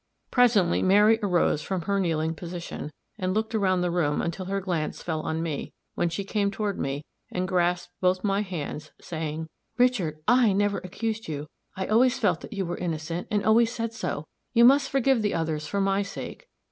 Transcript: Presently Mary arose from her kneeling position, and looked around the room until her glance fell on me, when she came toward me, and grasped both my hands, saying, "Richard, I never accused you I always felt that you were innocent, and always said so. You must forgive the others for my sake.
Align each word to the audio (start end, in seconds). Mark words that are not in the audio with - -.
Presently 0.31 0.81
Mary 0.81 1.19
arose 1.21 1.61
from 1.61 1.83
her 1.83 1.99
kneeling 1.99 2.33
position, 2.33 2.91
and 3.19 3.35
looked 3.35 3.53
around 3.53 3.81
the 3.81 3.91
room 3.91 4.19
until 4.19 4.45
her 4.47 4.59
glance 4.59 5.03
fell 5.03 5.21
on 5.21 5.43
me, 5.43 5.73
when 5.93 6.09
she 6.09 6.23
came 6.23 6.49
toward 6.49 6.79
me, 6.79 7.05
and 7.29 7.47
grasped 7.47 7.93
both 8.01 8.23
my 8.23 8.41
hands, 8.41 8.89
saying, 8.99 9.45
"Richard, 9.77 10.17
I 10.27 10.53
never 10.53 10.79
accused 10.79 11.27
you 11.27 11.45
I 11.77 11.85
always 11.85 12.17
felt 12.17 12.41
that 12.41 12.53
you 12.53 12.65
were 12.65 12.77
innocent, 12.77 13.27
and 13.29 13.45
always 13.45 13.71
said 13.71 13.93
so. 13.93 14.25
You 14.53 14.65
must 14.65 14.89
forgive 14.89 15.21
the 15.21 15.35
others 15.35 15.67
for 15.67 15.79
my 15.79 16.01
sake. 16.01 16.47